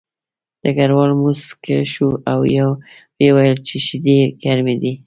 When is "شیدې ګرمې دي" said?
3.85-4.93